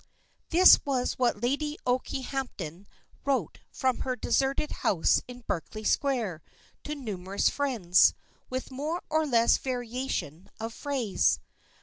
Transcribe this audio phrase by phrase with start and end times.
[0.49, 2.87] This was what Lady Okehampton
[3.23, 6.41] wrote from her deserted house in Berkeley Square,
[6.85, 8.15] to numerous friends,
[8.49, 11.39] with more or less variation of phrase.